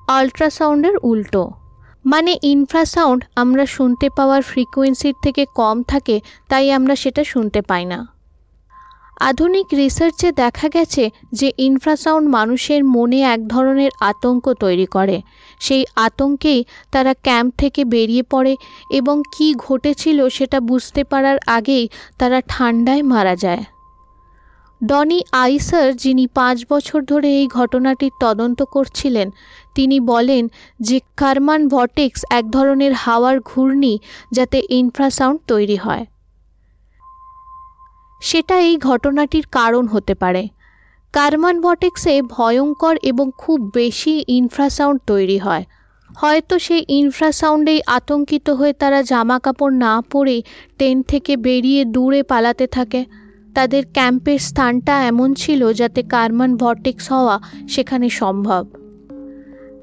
আল্ট্রাসাউন্ডের 0.09 0.97
উল্টো। 1.03 1.43
মানে 2.07 2.33
ইনফ্রাসাউন্ড 2.43 3.21
আমরা 3.37 3.65
শুনতে 3.67 4.07
পাওয়ার 4.17 4.43
ফ্রিকোয়েন্সির 4.43 5.17
থেকে 5.23 5.43
কম 5.55 5.77
থাকে, 5.83 6.17
তাই 6.51 6.67
আমরা 6.73 6.95
সেটা 7.03 7.23
শুনতে 7.25 7.61
পাই 7.63 7.85
না। 7.85 7.99
আধুনিক 9.21 9.67
রিসার্চে 9.73 10.33
দেখা 10.33 10.69
গেছে 10.69 11.11
যে 11.33 11.53
ইনফ্রাসাউন্ড 11.59 12.29
মানুষের 12.29 12.85
মনে 12.85 13.21
এক 13.21 13.49
ধরনের 13.49 13.91
আতঙ্ক 14.01 14.53
তৈরি 14.53 14.87
করে। 14.87 15.23
সেই 15.61 15.85
আতঙ্কেই 15.97 16.65
তারা 16.93 17.15
ক্যাম্প 17.15 17.55
থেকে 17.59 17.85
বেরিয়ে 17.85 18.23
পড়ে 18.23 18.57
এবং 18.91 19.23
কি 19.37 19.55
ঘটেছিল 19.55 20.29
সেটা 20.29 20.61
বুঝতে 20.61 21.05
পারার 21.05 21.39
আগেই 21.47 21.89
তারা 22.19 22.43
ঠান্ডায় 22.49 23.03
মারা 23.03 23.37
যায়। 23.37 23.65
ডনি 24.87 25.23
আইসার, 25.33 25.97
যিনি 25.97 26.27
পাঁচ 26.27 26.67
বছর 26.71 27.05
ধরে 27.05 27.39
এই 27.41 27.49
ঘটনাটির 27.49 28.11
তদন্ত 28.21 28.63
করছিলেন, 28.63 29.31
তিনি 29.75 30.01
বলেন 30.01 30.49
যে 30.81 31.01
কারমান 31.17 31.69
ভটেক্স 31.69 32.25
এক 32.31 32.51
ধরনের 32.51 32.93
হাওয়ার 32.93 33.41
ঘূর্ণি 33.41 33.99
যাতে 34.33 34.63
ইনফ্রাসাউন্ড 34.69 35.41
তৈরি 35.47 35.77
হয়। 35.77 36.07
সেটা 38.25 38.57
এই 38.61 38.77
ঘটনাটির 38.79 39.47
কারণ 39.53 39.87
হতে 39.87 40.15
পারে। 40.15 40.49
কার্মান 41.13 41.61
ভটেক্সে 41.61 42.23
ভয়ঙ্কর 42.23 42.97
এবং 43.03 43.27
খুব 43.39 43.59
বেশি 43.75 44.25
ইনফ্রাসাউন্ড 44.29 45.01
তৈরি 45.07 45.39
হয়। 45.39 45.65
হয়তো 46.17 46.55
সেই 46.59 46.83
ইনফ্রাসাউন্ডেই 46.89 47.81
আতঙ্কিত 47.87 48.47
হয়ে 48.51 48.73
তারা 48.73 49.03
জামা 49.03 49.39
কাপড় 49.39 49.75
না 49.75 49.93
পরেই 50.13 50.43
টেন্ট 50.79 51.07
থেকে 51.07 51.37
বেরিয়ে 51.37 51.83
দূরে 51.85 52.23
পালাতে 52.23 52.67
থাকে। 52.67 53.05
তাদের 53.55 53.83
ক্যাম্পের 53.93 54.39
স্থানটা 54.39 54.95
এমন 55.05 55.29
ছিল 55.35 55.73
যাতে 55.73 56.01
কার্মান 56.03 56.57
ভটেক্স 56.57 57.13
হওয়া 57.13 57.37
সেখানে 57.69 58.07
সম্ভব। 58.11 58.84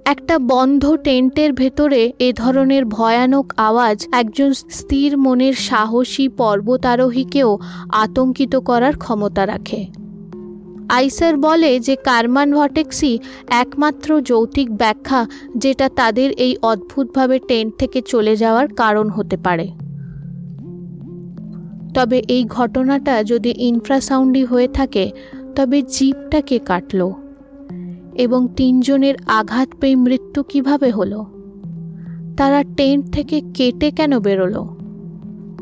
একটা 0.05 0.39
বন্ধ 0.39 0.95
টেন্টের 0.95 1.53
ভেতরে 1.53 2.13
এ 2.19 2.33
ধরনের 2.33 2.85
ভয়ানক 2.85 3.53
আওয়াজ 3.57 4.07
একজন 4.11 4.53
স্থির 4.53 5.17
মনের 5.17 5.53
সাহসী 5.53 6.27
পর্বতারোহীকেও 6.27 7.59
আতঙ্কিত 7.91 8.55
করার 8.55 8.97
ক্ষমতা 8.97 9.47
রাখে। 9.47 9.87
আইসার 10.89 11.37
বলে 11.37 11.79
যে 11.79 11.95
কারমান 11.95 12.53
ভটেক্সি 12.53 13.19
একমাত্র 13.49 14.21
যৌতিক 14.21 14.77
ব্যাখ্যা 14.77 15.27
যেটা 15.57 15.89
তাদের 15.89 16.31
এই 16.31 16.55
অদ্ভুতভাবে 16.61 17.39
টেন্ট 17.39 17.75
থেকে 17.77 18.01
চলে 18.01 18.35
যাওয়ার 18.35 18.67
কারণ 18.67 19.09
হতে 19.09 19.37
পারে। 19.37 19.67
তবে 21.93 22.23
এই 22.27 22.45
ঘটনাটা 22.45 23.23
যদি 23.23 23.53
ইনফ্রাসাউন্ডই 23.57 24.43
হয়ে 24.43 24.67
থাকে, 24.67 25.11
তবে 25.55 25.81
জিপটাকে 25.81 26.59
কাটলো? 26.59 27.13
এবং 28.15 28.47
তিনজনের 28.55 29.15
আঘাত 29.27 29.69
পেয়ে 29.79 29.95
মৃত্যু 29.95 30.43
কীভাবে 30.43 30.91
হলো? 30.91 31.25
তারা 32.37 32.63
টেন্ট 32.63 33.11
থেকে 33.11 33.41
কেটে 33.53 33.91
কেন 33.91 34.19
বেরোলো? 34.19 34.77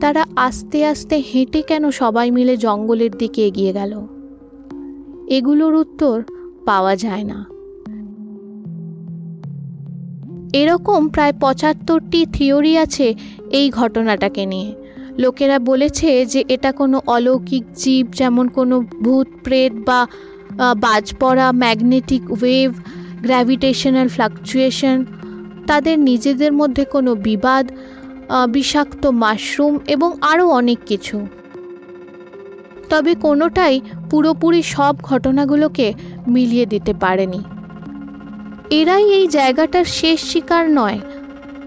তারা 0.01 0.25
আস্তে 0.35 0.85
আস্তে 0.85 1.23
হেঁটে 1.33 1.61
কেন 1.61 1.91
সবাই 1.91 2.31
মিলে 2.31 2.57
জঙ্গলের 2.57 3.11
দিকে 3.11 3.47
এগিয়ে 3.47 3.73
গেল? 3.73 4.07
এগুলোর 5.27 5.75
উত্তর 5.75 6.23
পাওয়া 6.65 6.95
যায় 6.95 7.23
না। 7.23 7.45
এরকম 10.53 11.09
প্রায় 11.09 11.33
পঁচাত্তরটি 11.39 12.25
থিওরি 12.33 12.77
আছে 12.77 13.13
এই 13.51 13.69
ঘটনাটাকে 13.69 14.45
নিয়ে। 14.45 14.75
লোকেরা 15.17 15.59
বলেছে 15.59 16.25
যে 16.25 16.43
এটা 16.47 16.71
কোনো 16.71 17.01
অলৌকিক 17.07 17.63
জীব, 17.75 18.07
যেমন 18.15 18.47
কোনো 18.47 18.81
ভূত, 19.03 19.27
প্রেত 19.43 19.73
বা 19.85 20.07
বাজ 20.83 21.05
পড়া 21.19 21.47
ম্যাগনেটিক 21.63 22.23
ওয়েভ 22.31 22.71
গ্র্যাভিটেশনাল 23.21 24.07
ফ্লাকচুয়েশন 24.07 24.97
তাদের 25.67 25.99
নিজেদের 25.99 26.53
মধ্যে 26.53 26.83
কোনো 26.85 27.15
বিবাদ 27.15 27.65
বিষাক্ত 28.49 29.03
মাশরুম 29.23 29.79
এবং 29.87 30.09
আরও 30.21 30.45
অনেক 30.49 30.79
কিছু। 30.85 31.17
তবে 32.89 33.11
কোনোটাই 33.15 33.75
পুরোপুরি 34.09 34.61
সব 34.63 34.93
ঘটনাগুলোকে 35.01 35.87
মিলিয়ে 36.27 36.65
দিতে 36.65 36.93
পারেনি। 36.93 37.41
এরাই 38.69 39.05
এই 39.13 39.27
জায়গাটার 39.27 39.87
শেষ 39.99 40.19
শিকার 40.21 40.65
নয়। 40.69 40.99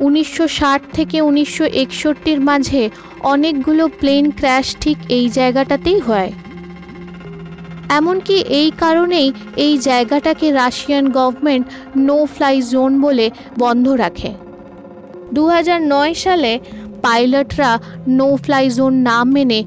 উনিশশো 0.00 0.48
ষাট 0.48 0.80
থেকে 0.92 1.16
উনিশশো 1.20 1.64
একষট্টির 1.64 2.40
মাঝে 2.40 2.82
অনেকগুলো 3.22 3.84
প্লেন 4.00 4.24
ক্র্যাশ 4.30 4.66
ঠিক 4.80 4.98
এই 5.08 5.28
জায়গাটাতেই 5.28 5.98
হয়। 5.98 6.32
এমনকি 7.98 8.36
এই 8.60 8.68
কারণেই 8.82 9.28
এই 9.64 9.74
জায়গাটাকে 9.88 10.46
Russian 10.60 11.04
government 11.18 11.64
no 12.08 12.18
fly 12.34 12.56
zone 12.72 12.92
বলে 13.04 13.26
বন্ধ 13.58 13.86
রাখে। 14.02 14.30
দু 15.36 15.42
হাজার 15.54 15.80
নয় 15.94 16.14
সালে 16.24 16.52
পাইলটরা 17.04 17.70
নো 18.18 18.28
ফ্লাই 18.44 18.66
জোন 18.76 18.92
না 19.08 19.18
মেনে 19.34 19.60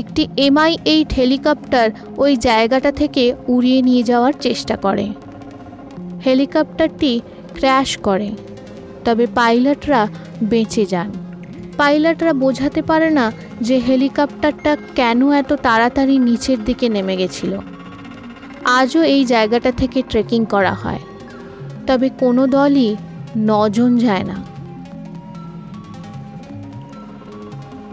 একটি 0.00 0.22
এমআই 0.46 0.72
এইট 0.92 1.10
হেলিকপ্টার 1.18 1.86
ওই 2.18 2.32
জায়গাটা 2.46 2.90
থেকে 3.00 3.24
উড়িয়ে 3.54 3.80
নিয়ে 3.88 4.02
যাওয়ার 4.02 4.34
চেষ্টা 4.46 4.74
করে। 4.76 5.06
হেলিকপ্টারটি 6.26 7.12
ক্র্যাশ 7.56 7.90
করে, 8.06 8.28
তবে 9.04 9.24
পাইলটরা 9.38 10.02
বেঁচে 10.50 10.84
যান। 10.92 11.10
পাইলটরা 11.80 12.32
বোঝাতে 12.32 12.80
পারে 12.82 13.10
না 13.10 13.32
যে 13.60 13.76
হেলিকপ্টারটা 13.78 14.72
কেন 14.94 15.20
এত 15.32 15.50
তাড়াতাড়ি 15.52 16.18
নিচের 16.18 16.58
দিকে 16.64 16.86
নেমে 16.88 17.14
গেছিল। 17.16 17.52
আজও 18.64 19.02
এই 19.02 19.22
জায়গাটা 19.24 19.70
থেকে 19.72 20.02
ট্রেকিং 20.08 20.40
করা 20.44 20.74
হয়। 20.74 21.02
তবে 21.86 22.08
কোনো 22.18 22.42
দলই 22.46 22.90
নজন 23.36 23.90
যায় 23.98 24.24
না। 24.24 24.36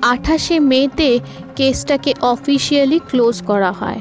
আঠাশে 0.02 0.60
মেতে 0.60 1.20
কেসটাকে 1.56 2.12
অফিসিয়ালি 2.22 3.00
ক্লোজ 3.10 3.42
করা 3.42 3.72
হয়। 3.72 4.00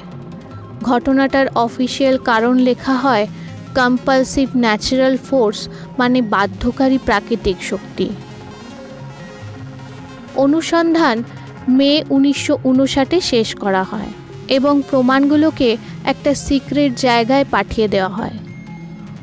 ঘটনাটার 0.83 1.47
অফিসিয়াল 1.55 2.17
কারণ 2.25 2.55
লেখা 2.59 2.95
হয় 2.95 3.25
কম্পালসিভ 3.75 4.49
ন্যাচারাল 4.57 5.17
ফোর্স 5.17 5.69
মানে 5.99 6.19
বাধ্যকারী 6.35 6.99
প্রাকৃতিক 7.05 7.57
শক্তি। 7.61 8.07
অনুসন্ধান 10.37 11.23
মে 11.69 12.03
উনিশশো 12.11 12.59
উনষাটে 12.65 13.21
শেষ 13.21 13.55
করা 13.55 13.83
হয় 13.83 14.11
এবং 14.49 14.83
প্রমাণগুলোকে 14.91 15.77
একটা 16.05 16.35
সিক্রেট 16.35 16.93
জায়গায় 16.97 17.45
পাঠিয়ে 17.51 17.89
দেওয়া 17.89 18.09
হয়। 18.09 18.37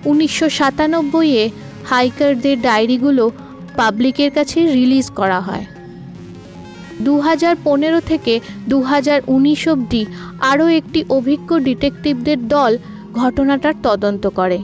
উনিশশো 0.06 0.50
সাতানব্বইয়ে 0.50 1.50
হাইকারদের 1.90 2.62
ডায়েরিগুলো 2.62 3.32
পাবলিকের 3.76 4.32
কাছে 4.32 4.74
রিলিজ 4.74 5.10
করা 5.10 5.42
হয়। 5.42 5.66
দু 7.02 7.20
হাজার 7.20 7.56
পনেরো 7.64 8.00
থেকে 8.00 8.40
দু 8.68 8.82
হাজার 8.82 9.22
উনিশ 9.28 9.68
অবধি 9.68 10.06
আরও 10.42 10.68
একটি 10.68 11.06
অভিজ্ঞ 11.10 11.60
ডিটেকটিভদের 11.60 12.48
দল 12.48 12.78
ঘটনাটার 13.14 13.74
তদন্ত 13.84 14.28
করে। 14.28 14.60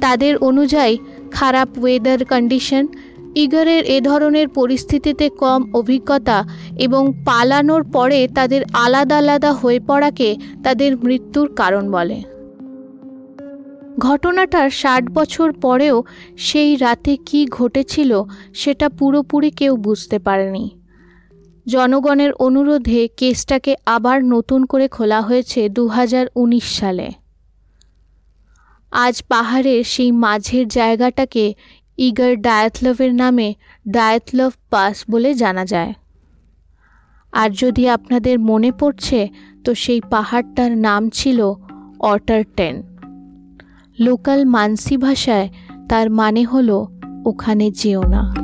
তাদের 0.00 0.36
অনুযায়ী 0.36 0.98
খারাপ 1.30 1.68
ওয়েদার 1.78 2.24
কন্ডিশন 2.24 2.86
ইগারের 3.34 3.84
এ 3.84 4.00
ধরনের 4.00 4.48
পরিস্থিতিতে 4.48 5.30
কম 5.30 5.74
অভিজ্ঞতা 5.74 6.44
এবং 6.78 7.12
পালানোর 7.24 7.90
পরে 7.90 8.28
তাদের 8.34 8.62
আলাদা 8.72 9.18
আলাদা 9.18 9.52
হয়ে 9.52 9.80
পড়াকে 9.80 10.36
তাদের 10.64 11.04
মৃত্যুর 11.04 11.54
কারণ 11.54 11.92
বলে। 11.92 12.22
ঘটনাটার 13.98 14.70
ষাট 14.70 15.10
বছর 15.10 15.52
পরেও 15.52 16.02
সেই 16.36 16.76
রাতে 16.76 17.16
কি 17.16 17.46
ঘটেছিল 17.46 18.22
সেটা 18.54 18.88
পুরোপুরি 18.88 19.50
কেউ 19.50 19.76
বুঝতে 19.76 20.18
পারেনি। 20.18 20.70
জনগণের 21.68 22.32
অনুরোধে 22.32 23.08
কেসটাকে 23.16 23.76
আবার 23.86 24.24
নতুন 24.24 24.66
করে 24.66 24.88
খোলা 24.88 25.20
হয়েছে 25.20 25.68
দু 25.68 25.88
হাজার 25.88 26.26
উনিশ 26.36 26.64
সালে। 26.64 27.10
আজ 28.90 29.22
পাহাড়ের 29.28 29.84
সেই 29.84 30.12
মাঝের 30.12 30.68
জায়গাটাকে 30.68 31.54
ইগার 32.00 32.36
ডায়াতলভের 32.36 33.14
নামে 33.14 33.54
ডায়াতলভ 33.88 34.52
পাস 34.70 35.04
বলে 35.10 35.34
জানা 35.34 35.64
যায়। 35.64 35.94
আর 37.32 37.50
যদি 37.50 37.88
আপনাদের 37.88 38.38
মনে 38.38 38.72
পড়ছে, 38.72 39.28
তো 39.64 39.74
সেই 39.74 40.00
পাহাড়টার 40.10 40.72
নাম 40.76 41.08
ছিল 41.08 41.52
অটার 42.00 42.42
টেন 42.56 42.82
লোকাল 44.00 44.44
মানসি 44.44 44.96
ভাষায় 44.96 45.48
তার 45.88 46.10
মানে 46.10 46.44
হলো, 46.44 46.88
ওখানে 47.24 47.70
যেও 47.70 48.02
না। 48.02 48.39